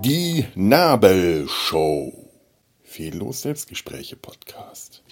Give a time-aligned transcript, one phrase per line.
[0.00, 2.12] Die Nabelshow.
[2.82, 5.04] Fehllos Selbstgespräche Podcast.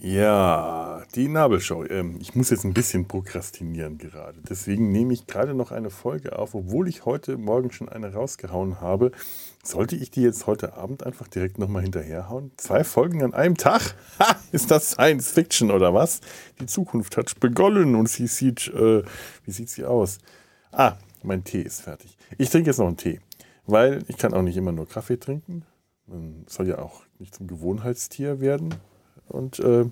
[0.00, 1.84] Ja, die Nabelshow.
[1.84, 4.40] Ähm, ich muss jetzt ein bisschen prokrastinieren gerade.
[4.48, 8.80] Deswegen nehme ich gerade noch eine Folge auf, obwohl ich heute Morgen schon eine rausgehauen
[8.80, 9.10] habe.
[9.68, 12.52] Sollte ich die jetzt heute Abend einfach direkt nochmal hinterherhauen?
[12.56, 13.94] Zwei Folgen an einem Tag?
[14.18, 14.40] Ha!
[14.50, 16.22] Ist das Science Fiction oder was?
[16.58, 19.02] Die Zukunft hat begonnen und sie sieht, äh,
[19.44, 20.20] wie sieht sie aus?
[20.72, 22.16] Ah, mein Tee ist fertig.
[22.38, 23.20] Ich trinke jetzt noch einen Tee,
[23.66, 25.66] weil ich kann auch nicht immer nur Kaffee trinken.
[26.06, 28.74] Man soll ja auch nicht zum Gewohnheitstier werden.
[29.26, 29.82] Und äh,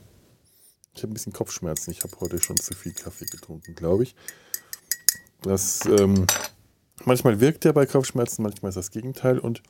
[0.95, 1.91] ich habe ein bisschen Kopfschmerzen.
[1.91, 4.16] Ich habe heute schon zu viel Kaffee getrunken, glaube ich.
[5.42, 6.24] Das ähm,
[7.05, 9.38] manchmal wirkt der bei Kopfschmerzen, manchmal ist das Gegenteil.
[9.38, 9.62] Und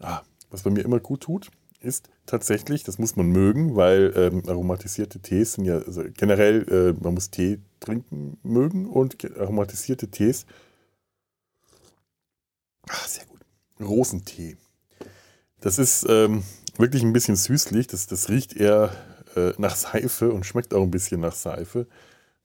[0.00, 4.42] ah, was bei mir immer gut tut, ist tatsächlich, das muss man mögen, weil ähm,
[4.48, 10.46] aromatisierte Tees sind ja also generell, äh, man muss Tee trinken mögen und aromatisierte Tees.
[12.88, 13.40] Ach, sehr gut.
[13.80, 14.56] Rosentee.
[15.60, 16.42] Das ist ähm,
[16.76, 17.86] wirklich ein bisschen süßlich.
[17.86, 18.92] Das, das riecht eher
[19.36, 21.86] äh, nach Seife und schmeckt auch ein bisschen nach Seife,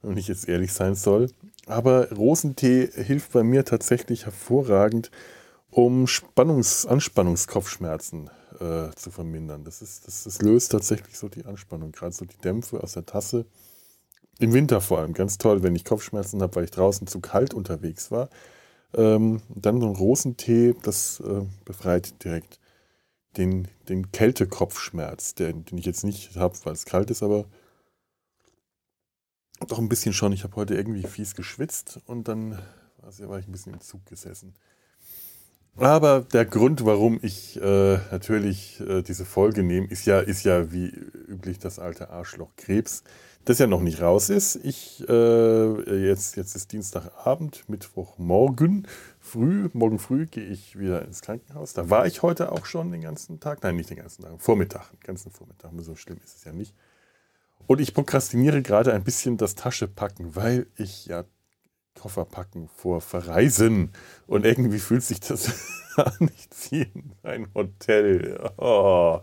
[0.01, 1.29] wenn ich jetzt ehrlich sein soll.
[1.65, 5.11] Aber Rosentee hilft bei mir tatsächlich hervorragend,
[5.73, 8.29] um Spannungs Anspannungskopfschmerzen
[8.59, 9.63] äh, zu vermindern.
[9.63, 13.05] Das, ist, das, das löst tatsächlich so die Anspannung, gerade so die Dämpfe aus der
[13.05, 13.45] Tasse.
[14.39, 17.53] Im Winter vor allem, ganz toll, wenn ich Kopfschmerzen habe, weil ich draußen zu kalt
[17.53, 18.29] unterwegs war.
[18.93, 22.59] Ähm, dann so ein Rosentee, das äh, befreit direkt
[23.37, 27.45] den, den Kältekopfschmerz, den, den ich jetzt nicht habe, weil es kalt ist, aber
[29.67, 30.33] doch ein bisschen schon.
[30.33, 32.59] Ich habe heute irgendwie fies geschwitzt und dann
[33.01, 34.53] war ich ein bisschen im Zug gesessen.
[35.75, 40.71] Aber der Grund, warum ich äh, natürlich äh, diese Folge nehme, ist ja, ist ja
[40.71, 40.89] wie
[41.27, 43.03] üblich das alte Arschloch Krebs,
[43.45, 44.55] das ja noch nicht raus ist.
[44.63, 48.87] Ich, äh, jetzt, jetzt ist Dienstagabend, Mittwochmorgen,
[49.19, 51.73] früh, morgen früh gehe ich wieder ins Krankenhaus.
[51.73, 54.91] Da war ich heute auch schon den ganzen Tag, nein, nicht den ganzen Tag, Vormittag,
[54.91, 56.75] den ganzen Vormittag, so schlimm ist es ja nicht.
[57.65, 61.23] Und ich prokrastiniere gerade ein bisschen das Taschepacken, weil ich ja
[61.99, 63.91] Koffer packen vor Verreisen.
[64.27, 65.51] Und irgendwie fühlt sich das
[65.95, 66.29] an.
[66.35, 68.51] Ich ziehe in ein Hotel.
[68.57, 69.19] Oh,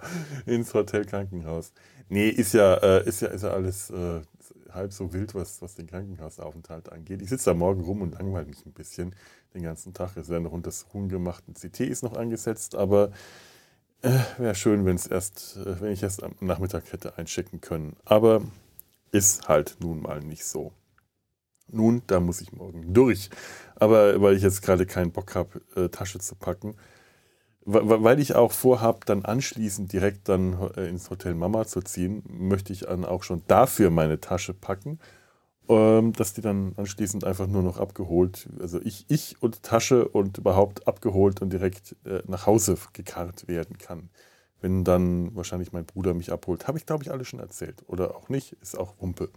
[0.46, 1.72] ins Hotel Krankenhaus.
[2.08, 4.20] Nee, ist ja, äh, ist ja, ist ja alles äh,
[4.72, 7.22] halb so wild, was, was den Krankenhausaufenthalt angeht.
[7.22, 9.14] Ich sitze da morgen rum und langweile mich ein bisschen
[9.54, 10.16] den ganzen Tag.
[10.16, 11.44] Es werden noch Untersuchungen gemacht.
[11.48, 13.10] Ein CT ist noch angesetzt, aber
[14.02, 17.96] äh, wäre schön, wenn es erst, äh, wenn ich erst am Nachmittag hätte einchecken können.
[18.04, 18.42] Aber
[19.12, 20.72] ist halt nun mal nicht so.
[21.72, 23.30] Nun, da muss ich morgen durch.
[23.76, 26.76] Aber weil ich jetzt gerade keinen Bock habe, äh, Tasche zu packen,
[27.64, 32.72] weil ich auch vorhabe, dann anschließend direkt dann äh, ins Hotel Mama zu ziehen, möchte
[32.72, 34.98] ich dann auch schon dafür meine Tasche packen,
[35.68, 40.38] ähm, dass die dann anschließend einfach nur noch abgeholt, also ich, ich und Tasche und
[40.38, 44.10] überhaupt abgeholt und direkt äh, nach Hause gekarrt werden kann.
[44.60, 46.68] Wenn dann wahrscheinlich mein Bruder mich abholt.
[46.68, 47.82] Habe ich, glaube ich, alles schon erzählt.
[47.86, 49.30] Oder auch nicht, ist auch Wumpe.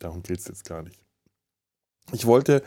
[0.00, 1.05] Darum geht es jetzt gar nicht.
[2.12, 2.62] Ich wollte,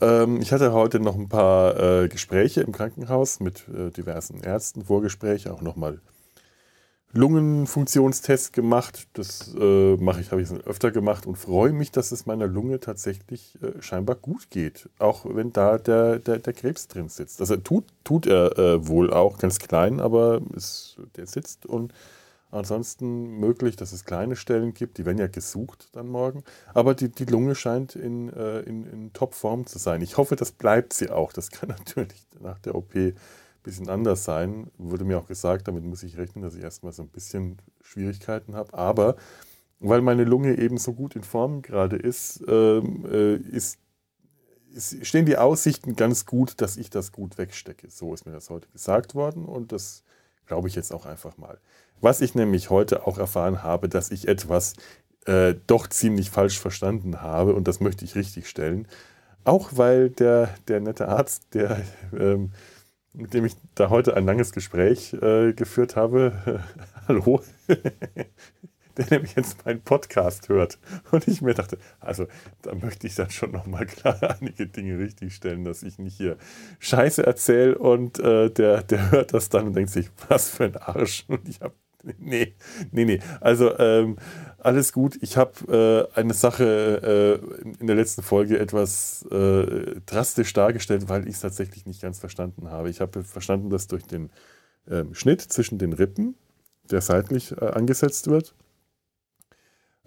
[0.00, 4.84] ähm, ich hatte heute noch ein paar äh, Gespräche im Krankenhaus mit äh, diversen Ärzten,
[4.84, 6.00] Vorgespräche, auch nochmal
[7.12, 9.06] Lungenfunktionstest gemacht.
[9.12, 12.80] Das äh, mache ich, habe ich öfter gemacht und freue mich, dass es meiner Lunge
[12.80, 14.88] tatsächlich äh, scheinbar gut geht.
[14.98, 17.40] Auch wenn da der, der, der Krebs drin sitzt.
[17.40, 21.92] Also tut, tut er äh, wohl auch ganz klein, aber es, der sitzt und
[22.52, 26.44] Ansonsten möglich, dass es kleine Stellen gibt, die werden ja gesucht dann morgen.
[26.74, 30.02] Aber die, die Lunge scheint in, äh, in, in Topform zu sein.
[30.02, 31.32] Ich hoffe, das bleibt sie auch.
[31.32, 33.14] Das kann natürlich nach der OP ein
[33.62, 34.70] bisschen anders sein.
[34.76, 38.54] Wurde mir auch gesagt, damit muss ich rechnen, dass ich erstmal so ein bisschen Schwierigkeiten
[38.54, 38.74] habe.
[38.74, 39.16] Aber
[39.80, 43.78] weil meine Lunge eben so gut in Form gerade ist, ähm, äh, ist,
[44.76, 47.88] stehen die Aussichten ganz gut, dass ich das gut wegstecke.
[47.88, 50.04] So ist mir das heute gesagt worden und das
[50.46, 51.58] glaube ich jetzt auch einfach mal.
[52.00, 54.74] Was ich nämlich heute auch erfahren habe, dass ich etwas
[55.26, 58.88] äh, doch ziemlich falsch verstanden habe und das möchte ich richtig stellen.
[59.44, 61.82] Auch weil der, der nette Arzt, der,
[62.16, 62.52] ähm,
[63.12, 66.62] mit dem ich da heute ein langes Gespräch äh, geführt habe,
[67.08, 67.42] hallo,
[68.96, 70.78] der nämlich jetzt meinen Podcast hört.
[71.10, 72.26] Und ich mir dachte, also
[72.62, 76.36] da möchte ich dann schon nochmal klar einige Dinge richtigstellen, dass ich nicht hier
[76.78, 80.76] Scheiße erzähle und äh, der, der hört das dann und denkt sich, was für ein
[80.76, 81.24] Arsch.
[81.28, 81.74] Und ich habe
[82.18, 82.54] nee,
[82.90, 83.20] nee, nee.
[83.40, 84.16] Also ähm,
[84.58, 85.18] alles gut.
[85.20, 91.28] Ich habe äh, eine Sache äh, in der letzten Folge etwas äh, drastisch dargestellt, weil
[91.28, 92.90] ich es tatsächlich nicht ganz verstanden habe.
[92.90, 94.30] Ich habe verstanden, dass durch den
[94.88, 96.34] ähm, Schnitt zwischen den Rippen,
[96.90, 98.54] der seitlich äh, angesetzt wird,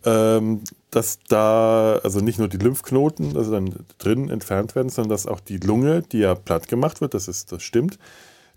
[0.06, 0.62] ähm,
[0.92, 5.40] dass da also nicht nur die Lymphknoten also dann drin entfernt werden, sondern dass auch
[5.40, 8.00] die Lunge, die ja platt gemacht wird, das ist das stimmt,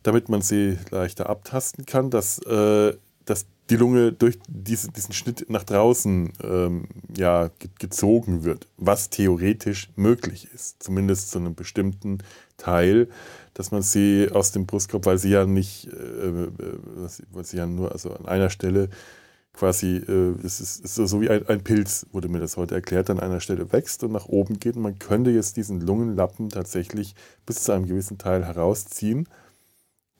[0.02, 5.50] damit man sie leichter abtasten kann, dass, äh, dass die Lunge durch diese, diesen Schnitt
[5.50, 12.18] nach draußen ähm, ja, gezogen wird, was theoretisch möglich ist, zumindest zu einem bestimmten
[12.56, 13.08] Teil,
[13.54, 16.50] dass man sie aus dem Brustkorb, weil sie ja nicht, äh, äh
[17.32, 18.88] weil sie ja nur also an einer Stelle
[19.58, 23.10] quasi, äh, es ist, ist so wie ein, ein, Pilz, wurde mir das heute erklärt,
[23.10, 24.76] an einer Stelle wächst und nach oben geht.
[24.76, 29.28] Und man könnte jetzt diesen Lungenlappen tatsächlich bis zu einem gewissen Teil herausziehen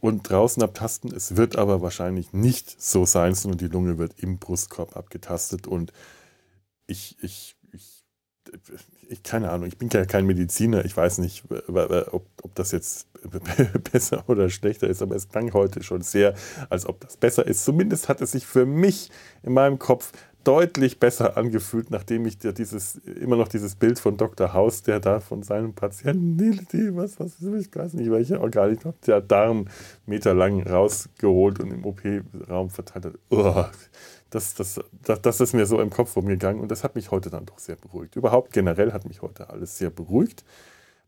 [0.01, 1.15] und draußen abtasten.
[1.15, 5.69] Es wird aber wahrscheinlich nicht so sein, sondern die Lunge wird im Brustkorb abgetastet.
[5.69, 5.93] Und
[6.89, 8.05] ich, ich, ich,
[9.09, 13.09] ich keine Ahnung, ich bin ja kein Mediziner, ich weiß nicht, ob, ob das jetzt
[13.93, 16.35] besser oder schlechter ist, aber es klang heute schon sehr,
[16.69, 17.65] als ob das besser ist.
[17.65, 19.11] Zumindest hat es sich für mich
[19.43, 20.13] in meinem Kopf
[20.45, 24.53] deutlich besser angefühlt, nachdem ich dieses, immer noch dieses Bild von Dr.
[24.53, 28.99] Haus, der da von seinem Patienten, was, was, ich weiß nicht, welcher Organ, ich glaube,
[29.07, 29.67] der Darm
[30.07, 33.15] meterlang rausgeholt und im OP-Raum verteilt hat.
[33.31, 33.65] Oh,
[34.31, 37.31] das, das, das, das ist mir so im Kopf rumgegangen und das hat mich heute
[37.31, 38.17] dann doch sehr beruhigt.
[38.17, 40.45] Überhaupt generell hat mich heute alles sehr beruhigt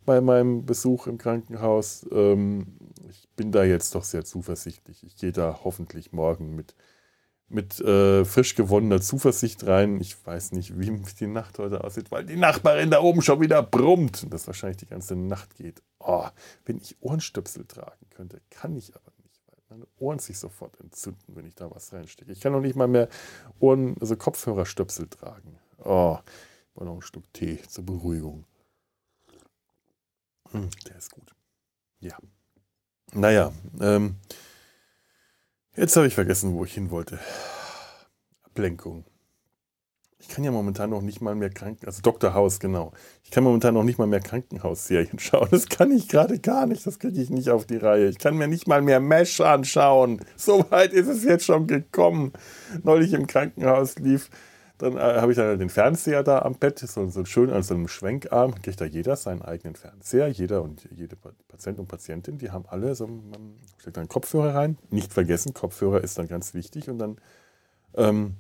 [0.07, 2.07] bei meinem Besuch im Krankenhaus.
[2.13, 2.67] Ähm,
[3.09, 5.05] ich bin da jetzt doch sehr zuversichtlich.
[5.05, 6.75] Ich gehe da hoffentlich morgen mit
[7.51, 10.01] mit äh, frisch gewonnener Zuversicht rein.
[10.01, 13.63] Ich weiß nicht, wie die Nacht heute aussieht, weil die Nachbarin da oben schon wieder
[13.63, 15.83] brummt und das wahrscheinlich die ganze Nacht geht.
[15.99, 16.29] Oh,
[16.65, 21.35] wenn ich Ohrenstöpsel tragen könnte, kann ich aber nicht, weil meine Ohren sich sofort entzünden,
[21.35, 22.31] wenn ich da was reinstecke.
[22.31, 23.09] Ich kann noch nicht mal mehr
[23.59, 25.59] Ohren, also Kopfhörerstöpsel tragen.
[25.79, 26.19] Oh,
[26.67, 28.45] ich brauche noch ein Stück Tee zur Beruhigung.
[30.53, 31.35] Hm, der ist gut.
[31.99, 32.17] Ja.
[33.13, 34.17] Naja, ähm,
[35.77, 37.19] Jetzt habe ich vergessen, wo ich hin wollte.
[38.43, 39.05] Ablenkung.
[40.19, 42.35] Ich kann ja momentan noch nicht mal mehr Kranken, also Dr.
[42.35, 42.93] House, genau.
[43.25, 45.49] Ich kann momentan noch nicht mal mehr Krankenhausserien schauen.
[45.51, 46.87] Das kann ich gerade gar nicht.
[46.87, 48.09] Das kriege ich nicht auf die Reihe.
[48.09, 50.21] Ich kann mir nicht mal mehr Mesh anschauen.
[50.37, 52.33] So weit ist es jetzt schon gekommen.
[52.83, 54.29] Neulich im Krankenhaus lief
[54.81, 57.75] dann äh, habe ich dann den Fernseher da am Bett, so, so schön an so
[57.75, 58.55] einem Schwenkarm.
[58.63, 60.29] Kriegt da jeder seinen eigenen Fernseher.
[60.29, 64.79] Jeder und jede Patient und Patientin, die haben alle so, man steckt einen Kopfhörer rein.
[64.91, 66.89] Nicht vergessen, Kopfhörer ist dann ganz wichtig.
[66.89, 67.17] Und dann
[67.95, 68.37] ähm,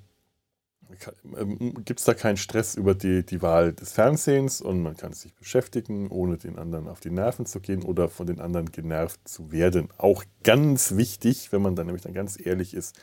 [1.36, 5.12] ähm, gibt es da keinen Stress über die, die Wahl des Fernsehens und man kann
[5.12, 9.20] sich beschäftigen, ohne den anderen auf die Nerven zu gehen oder von den anderen genervt
[9.28, 9.88] zu werden.
[9.98, 12.98] Auch ganz wichtig, wenn man dann nämlich dann ganz ehrlich ist,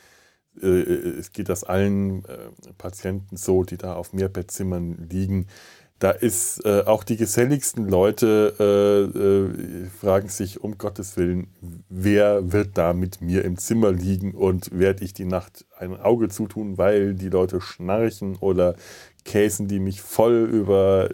[0.66, 5.48] es geht das allen äh, Patienten so, die da auf Mehrbettzimmern liegen.
[6.00, 11.48] Da ist äh, auch die geselligsten Leute äh, äh, fragen sich um Gottes Willen,
[11.90, 16.30] wer wird da mit mir im Zimmer liegen und werde ich die Nacht ein Auge
[16.30, 18.76] zutun, weil die Leute schnarchen oder
[19.26, 21.10] käsen die mich voll über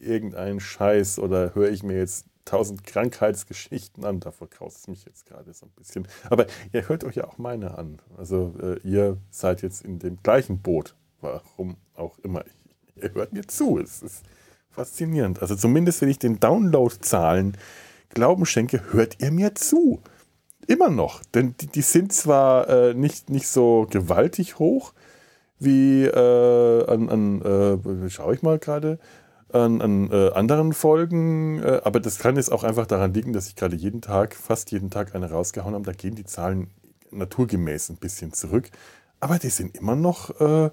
[0.00, 4.20] irgendeinen Scheiß oder höre ich mir jetzt tausend Krankheitsgeschichten an.
[4.20, 6.06] Da verkraust es mich jetzt gerade so ein bisschen.
[6.30, 7.98] Aber ihr hört euch ja auch meine an.
[8.16, 10.94] Also äh, ihr seid jetzt in dem gleichen Boot.
[11.20, 12.44] Warum auch immer.
[12.96, 13.78] Ihr hört mir zu.
[13.78, 14.24] Es ist
[14.70, 15.40] faszinierend.
[15.40, 17.56] Also zumindest, wenn ich den Download-Zahlen
[18.10, 20.00] Glauben schenke, hört ihr mir zu.
[20.66, 21.22] Immer noch.
[21.34, 24.92] Denn die, die sind zwar äh, nicht, nicht so gewaltig hoch
[25.58, 28.98] wie äh, an, an äh, schaue ich mal gerade,
[29.54, 33.48] an, an äh, anderen Folgen, äh, aber das kann jetzt auch einfach daran liegen, dass
[33.48, 35.84] ich gerade jeden Tag, fast jeden Tag eine rausgehauen habe.
[35.84, 36.70] Da gehen die Zahlen
[37.10, 38.70] naturgemäß ein bisschen zurück,
[39.20, 40.70] aber die sind immer noch äh,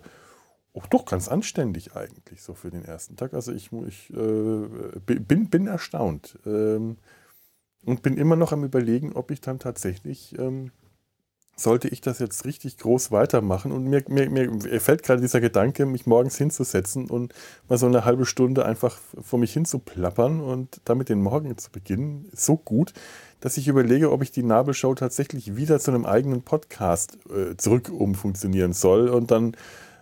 [0.74, 3.34] auch doch ganz anständig eigentlich so für den ersten Tag.
[3.34, 6.98] Also ich, ich äh, bin, bin erstaunt ähm,
[7.86, 10.72] und bin immer noch am Überlegen, ob ich dann tatsächlich ähm,
[11.56, 13.72] sollte ich das jetzt richtig groß weitermachen.
[13.72, 17.34] Und mir, mir, mir fällt gerade dieser Gedanke, mich morgens hinzusetzen und
[17.70, 22.30] mal so eine halbe Stunde einfach vor mich hinzuplappern und damit den Morgen zu beginnen,
[22.34, 22.94] so gut,
[23.42, 27.90] dass ich überlege, ob ich die Nabelshow tatsächlich wieder zu einem eigenen Podcast äh, zurück
[27.90, 29.56] umfunktionieren soll und dann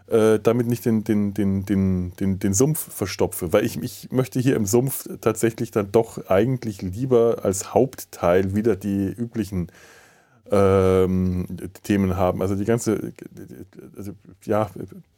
[0.09, 3.53] äh, damit nicht den, den, den, den, den, den Sumpf verstopfe.
[3.53, 8.75] Weil ich, ich möchte hier im Sumpf tatsächlich dann doch eigentlich lieber als Hauptteil wieder
[8.75, 9.71] die üblichen
[10.51, 11.45] ähm,
[11.83, 12.41] Themen haben.
[12.41, 13.13] Also die ganze,
[13.95, 14.13] also,
[14.43, 14.69] ja,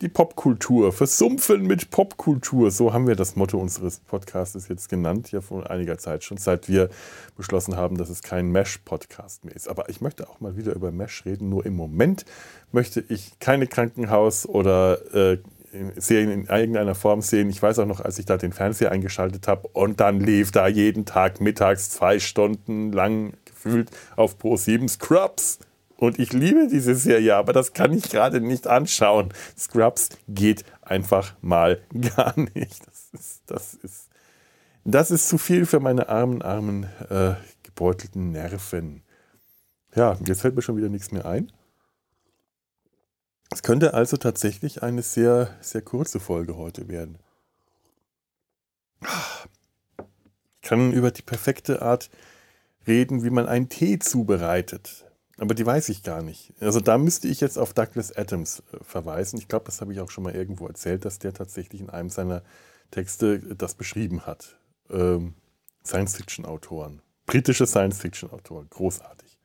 [0.02, 2.72] die Popkultur, versumpfen mit Popkultur.
[2.72, 6.68] So haben wir das Motto unseres Podcasts jetzt genannt, ja vor einiger Zeit schon, seit
[6.68, 6.90] wir
[7.38, 9.68] beschlossen haben, dass es kein Mesh-Podcast mehr ist.
[9.68, 11.50] Aber ich möchte auch mal wieder über Mesh reden.
[11.50, 12.26] Nur im Moment
[12.72, 15.38] möchte ich keine Krankenhaus- oder äh,
[15.96, 17.50] Serien in irgendeiner Form sehen.
[17.50, 20.68] Ich weiß auch noch, als ich da den Fernseher eingeschaltet habe und dann lief da
[20.68, 25.60] jeden Tag mittags zwei Stunden lang gefühlt auf Pro 7 Scrubs.
[25.98, 29.30] Und ich liebe diese Serie, aber das kann ich gerade nicht anschauen.
[29.58, 31.82] Scrubs geht einfach mal
[32.16, 32.88] gar nicht.
[32.88, 34.10] Das ist, das ist,
[34.84, 39.04] das ist zu viel für meine armen, armen, äh, gebeutelten Nerven.
[39.94, 41.52] Ja, jetzt fällt mir schon wieder nichts mehr ein.
[43.52, 47.20] Es könnte also tatsächlich eine sehr, sehr kurze Folge heute werden.
[49.02, 52.10] Ich kann über die perfekte Art
[52.88, 55.06] reden, wie man einen Tee zubereitet.
[55.38, 56.54] Aber die weiß ich gar nicht.
[56.60, 59.40] Also da müsste ich jetzt auf Douglas Adams äh, verweisen.
[59.40, 62.10] Ich glaube, das habe ich auch schon mal irgendwo erzählt, dass der tatsächlich in einem
[62.10, 62.44] seiner
[62.92, 64.60] Texte das beschrieben hat.
[64.90, 65.34] Ähm,
[65.84, 67.02] Science-Fiction-Autoren.
[67.26, 68.68] Britische Science-Fiction-Autoren.
[68.70, 69.40] Großartig.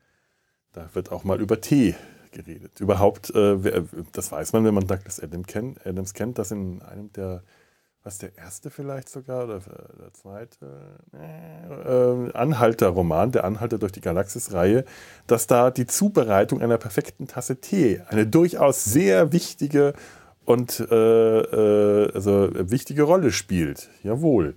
[0.72, 1.94] Da wird auch mal über Tee
[2.32, 2.80] geredet.
[2.80, 7.12] Überhaupt, äh, das weiß man, wenn man Douglas Adams kennt, Adams kennt, dass in einem
[7.12, 7.42] der
[8.06, 14.84] was der erste vielleicht sogar oder der zweite äh, Anhalter-Roman, der Anhalter durch die Galaxis-Reihe,
[15.26, 19.92] dass da die Zubereitung einer perfekten Tasse Tee eine durchaus sehr wichtige
[20.44, 23.90] und äh, äh, also wichtige Rolle spielt.
[24.04, 24.54] Jawohl.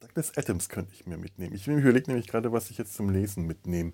[0.00, 1.54] Douglas Adams könnte ich mir mitnehmen.
[1.54, 3.92] Ich überlege nämlich gerade, was ich jetzt zum Lesen mitnehme.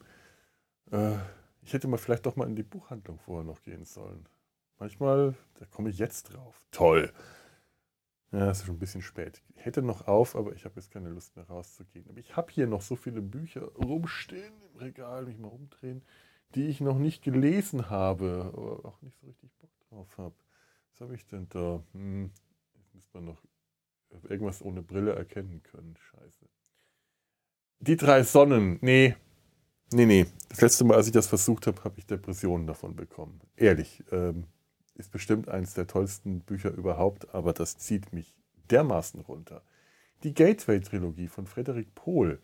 [0.90, 1.12] Äh,
[1.60, 4.24] ich hätte mal vielleicht doch mal in die Buchhandlung vorher noch gehen sollen.
[4.78, 6.56] Manchmal, da komme ich jetzt drauf.
[6.70, 7.12] Toll.
[8.30, 9.42] Ja, ist schon ein bisschen spät.
[9.56, 12.06] Ich hätte noch auf, aber ich habe jetzt keine Lust mehr rauszugehen.
[12.10, 16.02] Aber ich habe hier noch so viele Bücher rumstehen im Regal, mich mal rumdrehen,
[16.54, 20.34] die ich noch nicht gelesen habe, aber auch nicht so richtig Bock drauf habe.
[20.90, 21.82] Was habe ich denn da?
[21.92, 22.30] Hm,
[22.74, 23.42] jetzt muss man noch
[24.28, 25.96] irgendwas ohne Brille erkennen können.
[25.98, 26.46] Scheiße.
[27.80, 28.78] Die drei Sonnen.
[28.82, 29.14] Nee.
[29.92, 30.26] Nee, nee.
[30.50, 33.40] Das letzte Mal, als ich das versucht habe, habe ich Depressionen davon bekommen.
[33.56, 34.02] Ehrlich.
[34.10, 34.44] Ähm,
[34.98, 38.34] ist bestimmt eines der tollsten Bücher überhaupt, aber das zieht mich
[38.70, 39.62] dermaßen runter.
[40.24, 42.40] Die Gateway-Trilogie von Frederik Pohl.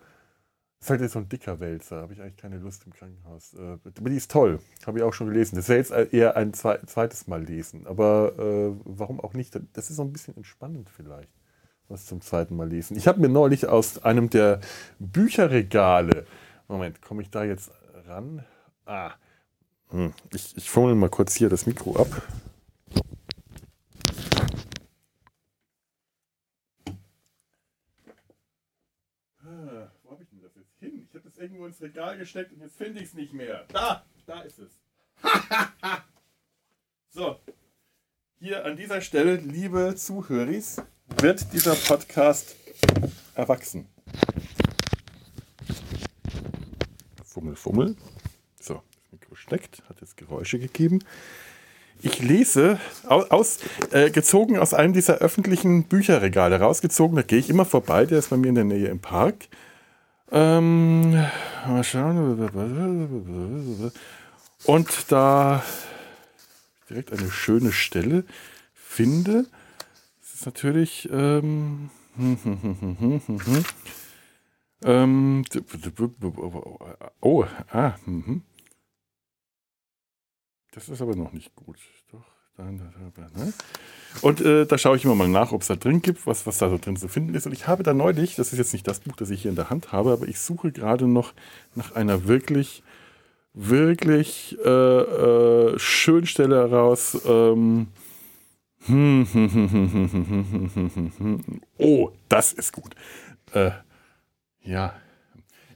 [0.79, 3.55] Das ist halt jetzt so ein dicker Wälzer, habe ich eigentlich keine Lust im Krankenhaus.
[3.55, 5.57] Äh, aber die ist toll, habe ich auch schon gelesen.
[5.57, 9.59] Das wäre jetzt eher ein zweites Mal lesen, aber äh, warum auch nicht?
[9.73, 11.31] Das ist so ein bisschen entspannend vielleicht,
[11.89, 12.97] was zum zweiten Mal lesen.
[12.97, 14.61] Ich habe mir neulich aus einem der
[14.99, 16.27] Bücherregale,
[16.69, 17.71] Moment, komme ich da jetzt
[18.07, 18.45] ran?
[18.85, 19.13] Ah,
[20.33, 22.09] ich, ich fummel mal kurz hier das Mikro ab.
[29.39, 31.07] Ah, wo habe ich denn das jetzt hin?
[31.09, 33.67] Ich habe das irgendwo ins Regal gesteckt und jetzt finde ich es nicht mehr.
[33.73, 34.81] Da, da ist es.
[37.11, 37.39] so,
[38.41, 40.61] hier an dieser Stelle, liebe Zuhörer,
[41.21, 42.57] wird dieser Podcast
[43.37, 43.87] erwachsen.
[47.25, 47.97] Fummel, fummel
[49.35, 51.01] versteckt, hat jetzt Geräusche gegeben.
[52.03, 53.59] Ich lese aus, aus
[53.91, 57.17] äh, gezogen aus einem dieser öffentlichen Bücherregale rausgezogen.
[57.17, 58.07] Da gehe ich immer vorbei.
[58.07, 59.49] Der ist bei mir in der Nähe im Park.
[60.31, 61.13] Ähm,
[61.67, 63.91] mal schauen.
[64.65, 65.63] Und da
[66.91, 68.25] direkt eine schöne Stelle
[68.75, 69.47] finde.
[70.21, 71.09] Das ist natürlich.
[71.11, 71.91] Ähm,
[74.85, 75.45] ähm,
[77.21, 78.43] oh, ah, mhm.
[80.75, 81.79] Das ist aber noch nicht gut.
[82.11, 82.25] Doch,
[82.59, 83.53] ne?
[84.23, 86.59] Und äh, da schaue ich immer mal nach, ob es da drin gibt, was, was
[86.59, 87.47] da so drin zu finden ist.
[87.47, 89.57] Und ich habe da neulich, das ist jetzt nicht das Buch, das ich hier in
[89.57, 91.33] der Hand habe, aber ich suche gerade noch
[91.75, 92.83] nach einer wirklich,
[93.53, 97.21] wirklich äh, äh, schönen Stelle heraus.
[97.27, 97.89] Ähm,
[101.79, 102.95] oh, das ist gut.
[103.53, 103.71] Äh,
[104.63, 104.95] ja,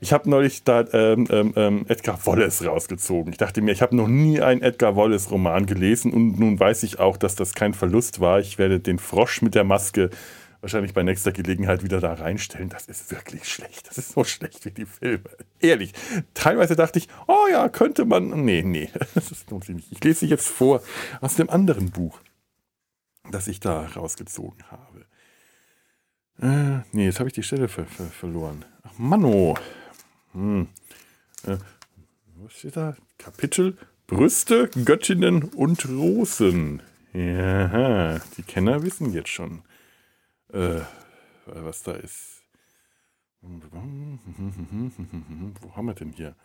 [0.01, 3.33] ich habe neulich da ähm, ähm, ähm, Edgar Wallace rausgezogen.
[3.33, 7.01] Ich dachte mir, ich habe noch nie einen Edgar Wallace-Roman gelesen und nun weiß ich
[7.01, 8.41] auch, dass das kein Verlust war.
[8.41, 10.11] Ich werde den Frosch mit der Maske
[10.61, 12.69] wahrscheinlich bei nächster Gelegenheit wieder da reinstellen.
[12.69, 13.89] Das ist wirklich schlecht.
[13.89, 15.31] Das ist so schlecht wie die Filme.
[15.61, 15.93] Ehrlich.
[16.35, 18.45] Teilweise dachte ich, oh ja, könnte man.
[18.45, 19.91] Nee, nee, das ist nicht.
[19.91, 20.83] Ich lese jetzt vor
[21.21, 22.19] aus dem anderen Buch,
[23.31, 25.07] das ich da rausgezogen habe.
[26.41, 28.65] Äh, nee, jetzt habe ich die Stelle ver ver verloren.
[28.85, 29.57] Ach, Manno.
[30.39, 30.69] Hm.
[31.47, 31.57] Äh,
[32.37, 32.97] was steht da?
[33.19, 33.77] Kapitel
[34.07, 36.81] Brüste, Göttinnen und Rosen.
[37.13, 39.63] Ja, die Kenner wissen jetzt schon,
[40.53, 40.79] äh,
[41.47, 42.45] was da ist.
[43.41, 43.49] Wo
[45.75, 46.37] haben wir denn hier?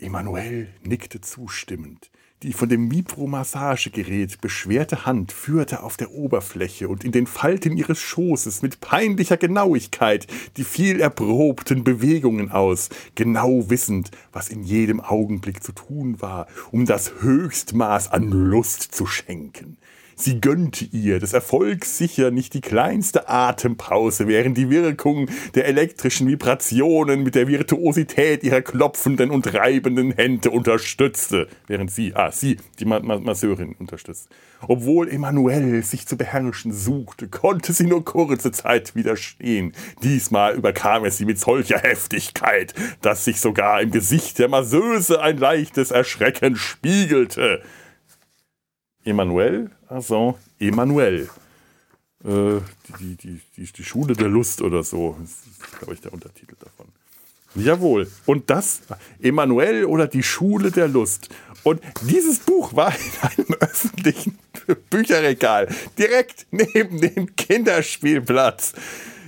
[0.00, 2.10] Emanuel nickte zustimmend.
[2.44, 7.98] Die von dem Vibromassagegerät beschwerte Hand führte auf der Oberfläche und in den Falten ihres
[7.98, 15.64] Schoßes mit peinlicher Genauigkeit die viel erprobten Bewegungen aus, genau wissend, was in jedem Augenblick
[15.64, 19.78] zu tun war, um das Höchstmaß an Lust zu schenken.
[20.20, 26.26] Sie gönnte ihr des Erfolgs sicher nicht die kleinste Atempause, während die Wirkung der elektrischen
[26.26, 32.84] Vibrationen mit der Virtuosität ihrer klopfenden und reibenden Hände unterstützte, während sie, ah, sie, die
[32.84, 34.28] Ma Ma Masseurin unterstützt.
[34.66, 39.72] Obwohl Emanuel sich zu beherrschen suchte, konnte sie nur kurze Zeit widerstehen.
[40.02, 45.38] Diesmal überkam es sie mit solcher Heftigkeit, dass sich sogar im Gesicht der Masseuse ein
[45.38, 47.62] leichtes Erschrecken spiegelte.
[49.08, 51.28] Emanuel, also Emanuel.
[52.24, 52.60] Äh,
[53.00, 55.16] die, die, die, die Schule der Lust oder so.
[55.20, 56.86] Das ist, glaube ich, der Untertitel davon.
[57.54, 58.10] Jawohl.
[58.26, 58.82] Und das,
[59.20, 61.28] Emanuel oder die Schule der Lust.
[61.62, 64.38] Und dieses Buch war in einem öffentlichen
[64.90, 68.74] Bücherregal, direkt neben dem Kinderspielplatz.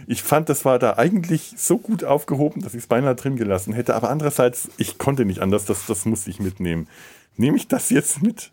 [0.07, 3.73] Ich fand, das war da eigentlich so gut aufgehoben, dass ich es beinahe drin gelassen
[3.73, 3.95] hätte.
[3.95, 6.89] Aber andererseits, ich konnte nicht anders, das, das musste ich mitnehmen.
[7.37, 8.51] Nehme ich das jetzt mit?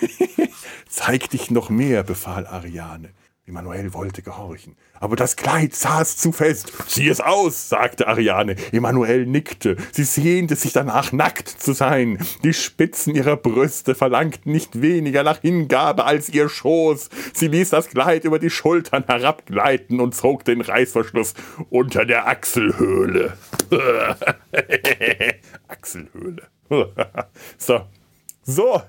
[0.88, 3.10] Zeig dich noch mehr, befahl Ariane.
[3.46, 4.74] Emanuel wollte gehorchen.
[4.94, 6.72] Aber das Kleid saß zu fest.
[6.86, 8.56] Zieh es aus, sagte Ariane.
[8.72, 9.76] Emanuel nickte.
[9.92, 12.18] Sie sehnte sich danach, nackt zu sein.
[12.42, 17.10] Die Spitzen ihrer Brüste verlangten nicht weniger nach Hingabe als ihr Schoß.
[17.34, 21.34] Sie ließ das Kleid über die Schultern herabgleiten und zog den Reißverschluss
[21.68, 23.36] unter der Achselhöhle.
[25.68, 26.48] Achselhöhle.
[27.58, 27.82] so.
[28.42, 28.80] So.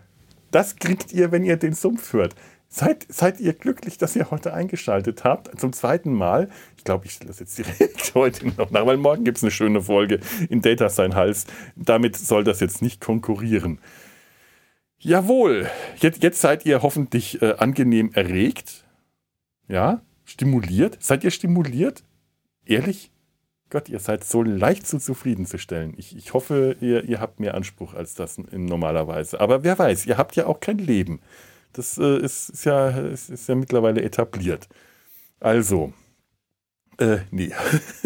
[0.56, 2.34] Das kriegt ihr, wenn ihr den Sumpf hört.
[2.70, 5.60] Seid, seid ihr glücklich, dass ihr heute eingeschaltet habt?
[5.60, 6.50] Zum zweiten Mal.
[6.78, 9.52] Ich glaube, ich stelle das jetzt direkt heute noch nach, weil morgen gibt es eine
[9.52, 11.46] schöne Folge in Data Sein Hals.
[11.76, 13.80] Damit soll das jetzt nicht konkurrieren.
[14.98, 18.86] Jawohl, jetzt, jetzt seid ihr hoffentlich äh, angenehm erregt.
[19.68, 20.96] Ja, stimuliert.
[21.02, 22.06] Seid ihr stimuliert?
[22.66, 23.12] Ehrlich?
[23.70, 25.96] Gott, ihr seid so leicht zu zufriedenzustellen.
[25.98, 29.40] Ich, ich hoffe, ihr, ihr habt mehr Anspruch als das in normalerweise.
[29.40, 31.20] Aber wer weiß, ihr habt ja auch kein Leben.
[31.74, 34.70] Das äh, ist, ist, ja, ist, ist, ja mittlerweile etabliert.
[35.40, 35.94] Also,
[36.98, 37.52] äh, nee.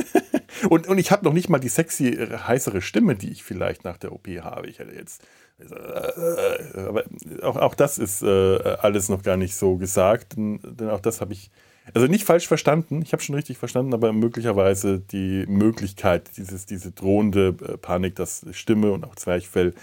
[0.69, 3.83] und, und ich habe noch nicht mal die sexy, äh, heißere Stimme, die ich vielleicht
[3.83, 4.67] nach der OP habe.
[4.67, 5.23] Ich hätte jetzt.
[5.59, 7.03] Äh, aber
[7.43, 11.21] auch, auch das ist äh, alles noch gar nicht so gesagt, denn, denn auch das
[11.21, 11.51] habe ich.
[11.93, 16.91] Also nicht falsch verstanden, ich habe schon richtig verstanden, aber möglicherweise die Möglichkeit, dieses, diese
[16.91, 19.73] drohende äh, Panik, dass Stimme und auch Zwerchfell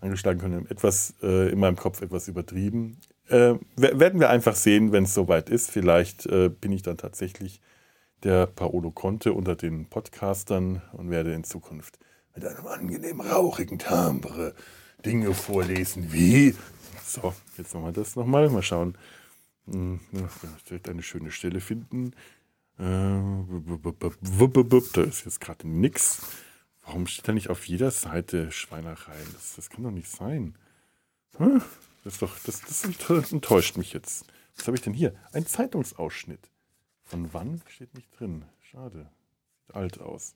[0.00, 2.96] angeschlagen können, etwas äh, in meinem Kopf etwas übertrieben.
[3.28, 5.70] Äh, werden wir einfach sehen, wenn es soweit ist.
[5.70, 7.60] Vielleicht äh, bin ich dann tatsächlich
[8.22, 11.98] der Paolo Conte unter den Podcastern und werde in Zukunft
[12.34, 14.54] mit einem angenehm rauchigen Timbre
[15.04, 16.54] Dinge vorlesen wie.
[17.04, 18.50] So, jetzt nochmal das nochmal.
[18.50, 18.94] Mal schauen.
[19.66, 20.00] Hm,
[20.68, 22.12] direkt eine schöne Stelle finden.
[22.78, 23.20] Äh,
[24.92, 26.22] da ist jetzt gerade nix.
[26.82, 29.28] Warum steht da nicht auf jeder Seite Schweinereien?
[29.34, 30.56] Das, das kann doch nicht sein.
[31.36, 31.62] Hm?
[32.04, 32.84] Das, doch, das, das
[33.32, 34.24] enttäuscht mich jetzt.
[34.56, 35.14] Was habe ich denn hier?
[35.32, 36.50] Ein Zeitungsausschnitt.
[37.04, 38.44] Von wann steht nicht drin.
[38.60, 39.10] Schade.
[39.66, 40.34] Sieht alt aus.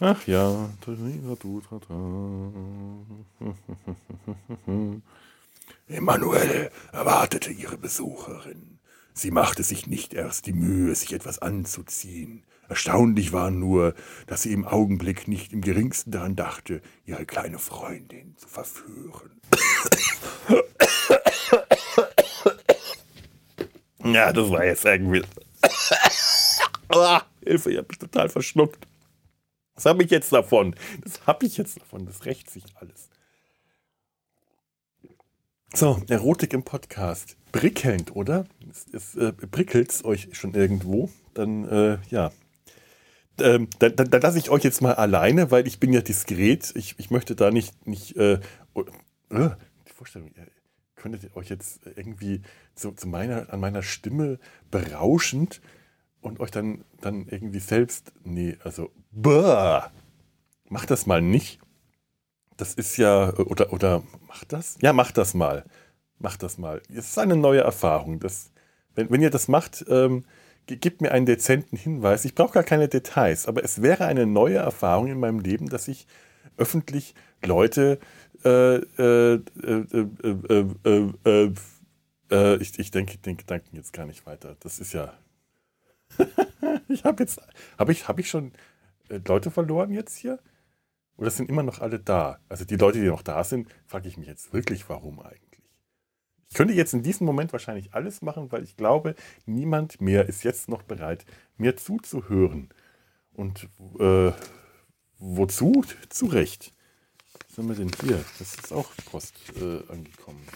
[0.00, 0.70] Ach ja.
[5.86, 8.78] Emanuel erwartete ihre Besucherin.
[9.14, 12.44] Sie machte sich nicht erst die Mühe, sich etwas anzuziehen.
[12.68, 13.94] Erstaunlich war nur,
[14.26, 19.40] dass sie im Augenblick nicht im geringsten daran dachte, ihre kleine Freundin zu verführen.
[24.04, 25.22] Ja, das war jetzt irgendwie.
[26.92, 28.86] oh, Hilfe, ich habe mich total verschluckt.
[29.74, 30.74] Was habe ich jetzt davon?
[31.02, 32.06] Das habe ich jetzt davon.
[32.06, 33.08] Das rächt sich alles.
[35.74, 37.38] So, Erotik im Podcast.
[37.50, 38.44] Prickelnd, oder?
[38.92, 41.08] Es, äh, prickelt euch schon irgendwo?
[41.32, 42.30] Dann, äh, ja.
[43.40, 46.74] Ähm, dann, dann, dann lasse ich euch jetzt mal alleine, weil ich bin ja diskret.
[46.76, 48.38] Ich, ich möchte da nicht, nicht äh,
[48.74, 48.82] oh,
[49.30, 49.48] äh,
[49.88, 50.30] die Vorstellung,
[50.94, 52.42] könntet ihr euch jetzt irgendwie
[52.74, 54.38] zu, zu meiner, an meiner Stimme
[54.70, 55.62] berauschend
[56.20, 59.80] und euch dann, dann irgendwie selbst, nee, also, bäh,
[60.68, 61.60] macht das mal nicht.
[62.62, 64.78] Das ist ja, oder, oder macht das?
[64.80, 65.64] Ja, macht das mal.
[66.20, 66.80] Macht das mal.
[66.90, 68.20] Es ist eine neue Erfahrung.
[68.20, 68.52] Das,
[68.94, 70.24] wenn, wenn ihr das macht, ähm,
[70.66, 72.24] gebt mir einen dezenten Hinweis.
[72.24, 75.88] Ich brauche gar keine Details, aber es wäre eine neue Erfahrung in meinem Leben, dass
[75.88, 76.06] ich
[76.56, 77.98] öffentlich Leute
[78.44, 81.52] äh, äh, äh,
[82.30, 84.54] äh, ich, ich denke den Gedanken jetzt gar nicht weiter.
[84.60, 85.12] Das ist ja.
[86.88, 87.40] ich habe jetzt.
[87.76, 88.52] Habe ich, hab ich schon
[89.26, 90.38] Leute verloren jetzt hier?
[91.16, 92.38] Oder sind immer noch alle da?
[92.48, 95.62] Also die Leute, die noch da sind, frage ich mich jetzt wirklich, warum eigentlich?
[96.48, 99.14] Ich könnte jetzt in diesem Moment wahrscheinlich alles machen, weil ich glaube,
[99.46, 101.24] niemand mehr ist jetzt noch bereit,
[101.56, 102.68] mir zuzuhören.
[103.32, 104.32] Und äh,
[105.18, 105.84] wozu?
[106.10, 106.72] Zu Recht.
[107.48, 108.22] Was haben wir denn hier?
[108.38, 110.46] Das ist auch Post äh, angekommen.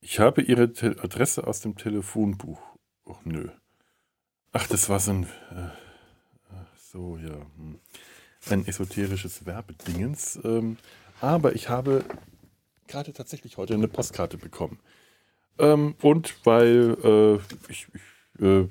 [0.00, 2.60] Ich habe Ihre Te Adresse aus dem Telefonbuch.
[3.06, 3.48] Ach nö.
[4.52, 5.24] Ach, das war so ein.
[5.50, 5.89] Äh,
[6.90, 7.34] so, ja.
[7.56, 7.78] Hm.
[8.48, 10.38] Ein esoterisches Werbedingens.
[10.44, 10.76] Ähm,
[11.20, 12.04] aber ich habe
[12.88, 14.80] gerade tatsächlich heute eine Postkarte bekommen.
[15.58, 18.68] Ähm, und weil äh, ich, ich äh,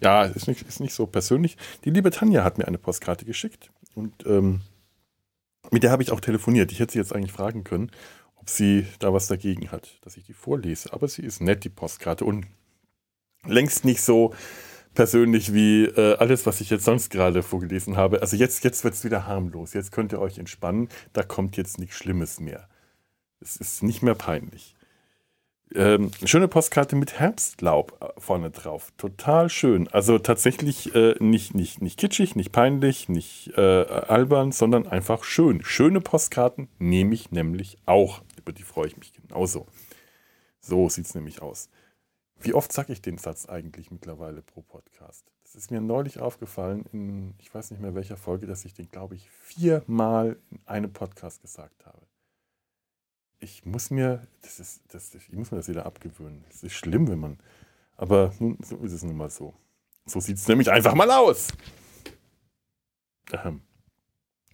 [0.00, 1.56] ja, ist nicht, ist nicht so persönlich.
[1.84, 4.62] Die liebe Tanja hat mir eine Postkarte geschickt und ähm,
[5.70, 6.72] mit der habe ich auch telefoniert.
[6.72, 7.90] Ich hätte sie jetzt eigentlich fragen können,
[8.36, 10.92] ob sie da was dagegen hat, dass ich die vorlese.
[10.92, 12.46] Aber sie ist nett, die Postkarte, und
[13.46, 14.34] längst nicht so
[14.94, 18.20] persönlich wie äh, alles, was ich jetzt sonst gerade vorgelesen habe.
[18.22, 19.74] Also jetzt, jetzt wird es wieder harmlos.
[19.74, 20.88] Jetzt könnt ihr euch entspannen.
[21.12, 22.68] Da kommt jetzt nichts Schlimmes mehr.
[23.40, 24.74] Es ist nicht mehr peinlich.
[25.72, 28.92] Ähm, schöne Postkarte mit Herbstlaub äh, vorne drauf.
[28.96, 29.86] Total schön.
[29.88, 35.62] Also tatsächlich äh, nicht, nicht, nicht kitschig, nicht peinlich, nicht äh, albern, sondern einfach schön.
[35.62, 38.22] Schöne Postkarten nehme ich nämlich auch.
[38.36, 39.66] Über die freue ich mich genauso.
[40.60, 41.68] So sieht es nämlich aus.
[42.42, 45.26] Wie oft sage ich den Satz eigentlich mittlerweile pro Podcast?
[45.42, 48.88] Das ist mir neulich aufgefallen, in, ich weiß nicht mehr welcher Folge, dass ich den,
[48.88, 52.00] glaube ich, viermal in einem Podcast gesagt habe.
[53.40, 56.44] Ich muss mir, das ist, das, ich muss mir das wieder abgewöhnen.
[56.48, 57.38] Es ist schlimm, wenn man,
[57.98, 59.54] aber nun, so ist es nun mal so.
[60.06, 61.48] So sieht es nämlich einfach mal aus.
[63.44, 63.60] Ähm.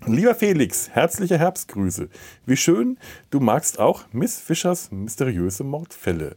[0.07, 2.11] Lieber Felix, herzliche Herbstgrüße.
[2.47, 2.99] Wie schön,
[3.31, 6.37] du magst auch Miss Fischers mysteriöse Mordfälle.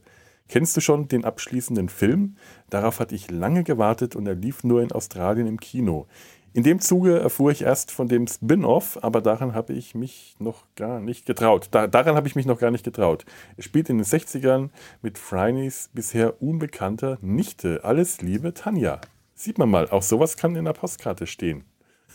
[0.50, 2.36] Kennst du schon den abschließenden Film?
[2.72, 6.08] Darauf hatte ich lange gewartet und er lief nur in Australien im Kino.
[6.54, 10.66] In dem Zuge erfuhr ich erst von dem Spin-off, aber daran habe ich mich noch
[10.76, 11.68] gar nicht getraut.
[11.70, 13.26] Da, daran habe ich mich noch gar nicht getraut.
[13.58, 14.70] Es spielt in den 60ern
[15.04, 17.84] mit Freinys bisher unbekannter Nichte.
[17.84, 19.00] Alles Liebe Tanja.
[19.36, 21.64] Sieht man mal, auch sowas kann in der Postkarte stehen.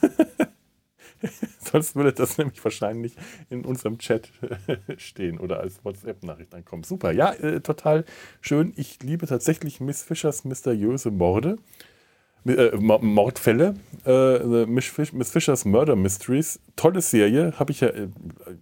[1.58, 3.16] Sonst würde das nämlich wahrscheinlich
[3.50, 4.30] in unserem Chat
[4.96, 6.84] stehen oder als WhatsApp-Nachricht ankommen.
[6.84, 8.04] Super, ja, äh, total
[8.40, 8.72] schön.
[8.76, 11.56] Ich liebe tatsächlich Miss Fischers mysteriöse Morde.
[12.46, 14.92] Äh, Mordfälle, äh, Miss,
[15.30, 16.60] Fischers Murder Mysteries.
[16.76, 18.08] Tolle Serie, habe ich ja äh,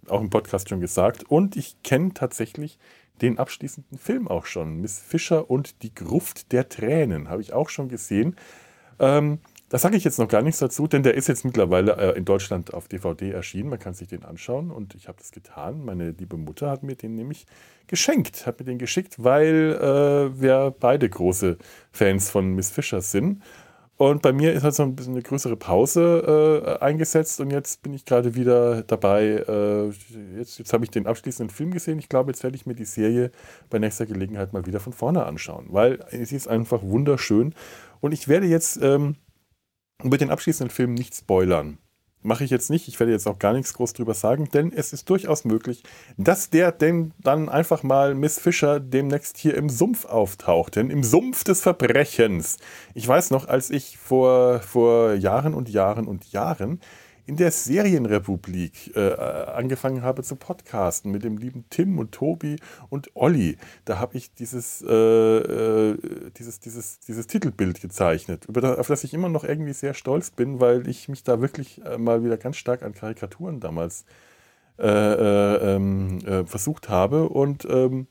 [0.07, 1.23] auch im Podcast schon gesagt.
[1.29, 2.79] Und ich kenne tatsächlich
[3.21, 4.79] den abschließenden Film auch schon.
[4.79, 8.37] Miss Fischer und die Gruft der Tränen habe ich auch schon gesehen.
[8.99, 9.39] Ähm,
[9.73, 12.25] da sage ich jetzt noch gar nichts dazu, denn der ist jetzt mittlerweile äh, in
[12.25, 13.69] Deutschland auf DVD erschienen.
[13.69, 15.83] Man kann sich den anschauen und ich habe das getan.
[15.83, 17.47] Meine liebe Mutter hat mir den nämlich
[17.87, 21.57] geschenkt, hat mir den geschickt, weil äh, wir beide große
[21.91, 23.41] Fans von Miss Fisher sind.
[23.97, 27.81] Und bei mir ist halt so ein bisschen eine größere Pause äh, eingesetzt und jetzt
[27.81, 29.23] bin ich gerade wieder dabei.
[29.23, 29.87] Äh,
[30.37, 31.97] jetzt jetzt habe ich den abschließenden Film gesehen.
[31.97, 33.31] Ich glaube, jetzt werde ich mir die Serie
[33.71, 37.55] bei nächster Gelegenheit mal wieder von vorne anschauen, weil sie ist einfach wunderschön.
[38.01, 39.15] Und ich werde jetzt ähm,
[40.01, 41.77] über den abschließenden Film nicht spoilern.
[42.25, 42.87] Mache ich jetzt nicht.
[42.87, 45.83] Ich werde jetzt auch gar nichts groß drüber sagen, denn es ist durchaus möglich,
[46.15, 50.77] dass der denn dann einfach mal Miss Fischer demnächst hier im Sumpf auftaucht.
[50.77, 52.59] Denn im Sumpf des Verbrechens.
[52.93, 56.79] Ich weiß noch, als ich vor, vor Jahren und Jahren und Jahren
[57.25, 62.57] in der Serienrepublik äh, angefangen habe zu podcasten mit dem lieben Tim und Tobi
[62.89, 63.57] und Olli.
[63.85, 65.97] Da habe ich dieses, äh, äh,
[66.37, 70.59] dieses, dieses, dieses Titelbild gezeichnet, das, auf das ich immer noch irgendwie sehr stolz bin,
[70.59, 74.05] weil ich mich da wirklich äh, mal wieder ganz stark an Karikaturen damals
[74.77, 78.07] äh, äh, ähm, versucht habe und ähm,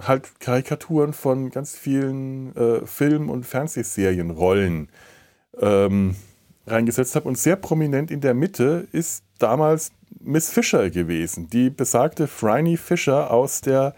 [0.00, 2.54] halt Karikaturen von ganz vielen
[2.86, 4.88] Film- und Fernsehserienrollen.
[5.60, 6.16] Ähm,
[6.66, 7.28] reingesetzt habe.
[7.28, 13.30] Und sehr prominent in der Mitte ist damals Miss Fisher gewesen, die besagte Phryne Fisher
[13.30, 13.94] aus der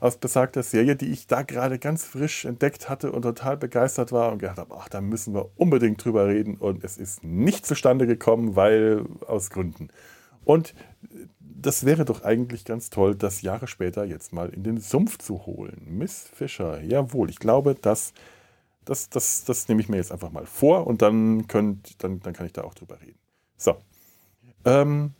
[0.00, 4.32] aus besagter Serie, die ich da gerade ganz frisch entdeckt hatte und total begeistert war
[4.32, 6.56] und gedacht habe, ach, da müssen wir unbedingt drüber reden.
[6.56, 9.88] Und es ist nicht zustande gekommen, weil aus Gründen.
[10.44, 10.74] Und
[11.40, 15.46] das wäre doch eigentlich ganz toll, das Jahre später jetzt mal in den Sumpf zu
[15.46, 15.82] holen.
[15.86, 18.12] Miss Fisher, jawohl, ich glaube, dass
[18.88, 22.32] das, das, das nehme ich mir jetzt einfach mal vor und dann, könnt, dann, dann
[22.32, 23.18] kann ich da auch drüber reden.
[23.56, 23.76] So.
[24.64, 25.12] Ähm,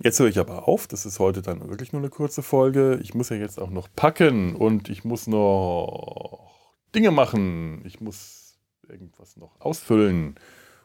[0.00, 0.86] jetzt höre ich aber auf.
[0.86, 2.98] Das ist heute dann wirklich nur eine kurze Folge.
[3.02, 6.50] Ich muss ja jetzt auch noch packen und ich muss noch
[6.94, 7.84] Dinge machen.
[7.84, 10.36] Ich muss irgendwas noch ausfüllen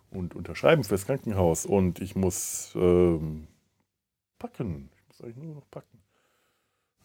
[0.09, 3.47] und unterschreiben fürs Krankenhaus und ich muss ähm,
[4.39, 4.89] packen.
[4.97, 5.99] Ich muss eigentlich nur noch packen.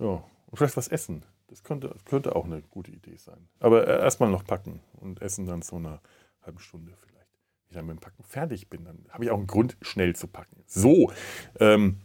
[0.00, 1.24] Ja, und vielleicht was essen.
[1.48, 3.48] Das könnte, könnte auch eine gute Idee sein.
[3.60, 6.00] Aber äh, erstmal noch packen und essen dann so eine
[6.42, 7.14] halbe Stunde vielleicht.
[7.16, 10.16] Wenn ich dann mit dem Packen fertig bin, dann habe ich auch einen Grund, schnell
[10.16, 10.64] zu packen.
[10.66, 11.12] So,
[11.60, 12.00] ähm,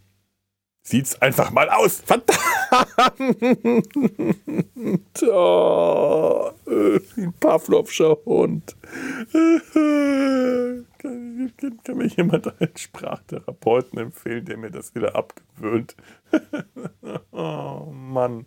[0.84, 2.02] sieht's einfach mal aus.
[2.02, 2.40] Verdammt!
[5.24, 8.76] Oh, Ein Pavlovscher Hund.
[11.02, 11.52] Kann,
[11.84, 15.96] kann, mir jemand einen Sprachtherapeuten empfehlen, der mir das wieder abgewöhnt?
[17.32, 18.46] oh Mann.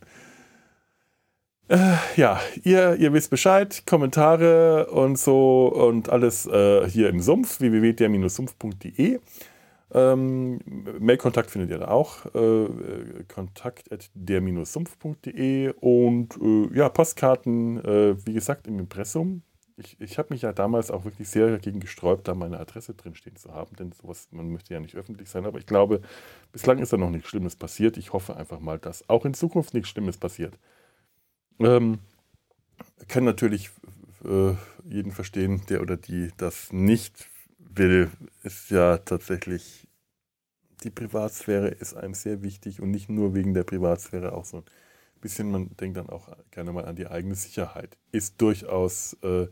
[1.68, 7.60] Äh, ja, ihr, ihr wisst Bescheid, Kommentare und so und alles äh, hier im Sumpf,
[7.60, 9.18] www.der-sumpf.de.
[9.94, 10.60] Ähm,
[10.98, 12.26] Mailkontakt findet ihr da auch.
[12.34, 19.42] Äh, kontakt at der-sumpf.de und äh, ja, Postkarten, äh, wie gesagt, im Impressum.
[19.76, 23.36] Ich, ich habe mich ja damals auch wirklich sehr dagegen gesträubt, da meine Adresse drinstehen
[23.36, 25.46] zu haben, denn sowas, man möchte ja nicht öffentlich sein.
[25.46, 26.02] Aber ich glaube,
[26.52, 27.96] bislang ist da noch nichts Schlimmes passiert.
[27.96, 30.58] Ich hoffe einfach mal, dass auch in Zukunft nichts Schlimmes passiert.
[31.60, 31.98] Ähm,
[33.08, 33.70] kann natürlich
[34.24, 38.10] äh, jeden verstehen, der oder die das nicht will,
[38.42, 39.88] ist ja tatsächlich,
[40.82, 44.64] die Privatsphäre ist einem sehr wichtig und nicht nur wegen der Privatsphäre, auch so ein
[45.20, 47.96] bisschen, man denkt dann auch gerne mal an die eigene Sicherheit.
[48.12, 49.48] Ist durchaus äh,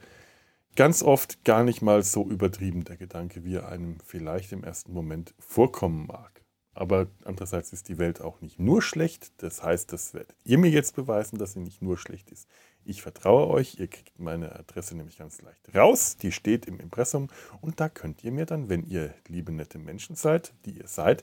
[0.77, 4.93] ganz oft gar nicht mal so übertrieben, der Gedanke, wie er einem vielleicht im ersten
[4.93, 6.32] Moment vorkommen mag.
[6.75, 9.33] Aber andererseits ist die Welt auch nicht nur schlecht.
[9.43, 12.49] Das heißt, das werdet ihr mir jetzt beweisen, dass sie nicht nur schlecht ist.
[12.85, 13.79] Ich vertraue euch.
[13.79, 16.17] Ihr kriegt meine Adresse nämlich ganz leicht raus.
[16.17, 17.29] Die steht im Impressum.
[17.61, 21.23] Und da könnt ihr mir dann, wenn ihr liebe, nette Menschen seid, die ihr seid,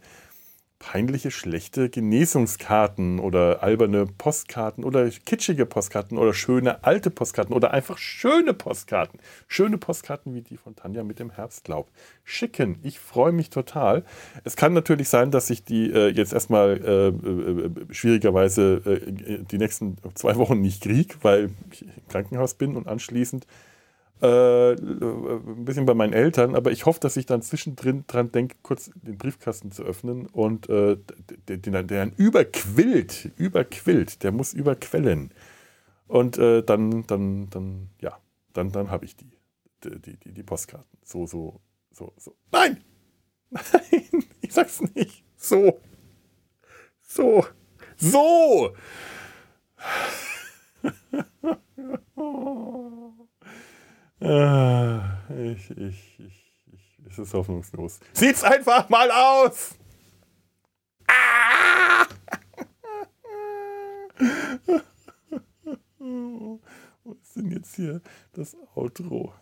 [0.79, 7.97] peinliche, schlechte Genesungskarten oder alberne Postkarten oder kitschige Postkarten oder schöne alte Postkarten oder einfach
[7.97, 9.19] schöne Postkarten.
[9.47, 11.91] Schöne Postkarten wie die von Tanja mit dem Herbstlaub.
[12.23, 12.79] Schicken.
[12.81, 14.05] Ich freue mich total.
[14.45, 19.57] Es kann natürlich sein, dass ich die äh, jetzt erstmal äh, äh, schwierigerweise äh, die
[19.57, 23.45] nächsten zwei Wochen nicht kriege, weil ich im Krankenhaus bin und anschließend
[24.21, 28.57] äh, ein bisschen bei meinen Eltern, aber ich hoffe, dass ich dann zwischendrin dran denke,
[28.61, 30.97] kurz den Briefkasten zu öffnen und äh,
[31.47, 35.33] den, den, der dann überquillt, überquillt, der muss überquellen.
[36.07, 38.17] Und äh, dann, dann, dann, ja,
[38.53, 39.31] dann, dann habe ich die,
[39.83, 40.97] die, die, die Postkarten.
[41.03, 42.35] So, so, so, so.
[42.51, 42.83] Nein!
[43.49, 44.25] Nein!
[44.41, 45.23] Ich sag's nicht.
[45.37, 45.79] So.
[47.01, 47.45] So.
[47.97, 48.73] So!
[54.21, 54.97] Äh,
[55.53, 57.99] ich, ich, ich, ich, es ist hoffnungslos.
[58.13, 59.75] Sieht's einfach mal aus!
[61.07, 62.05] Ah!
[67.03, 68.01] Was ist denn jetzt hier
[68.33, 69.33] das Outro?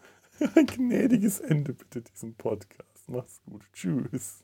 [0.55, 3.09] Ein gnädiges Ende bitte diesem Podcast.
[3.09, 3.63] Mach's gut.
[3.73, 4.43] Tschüss.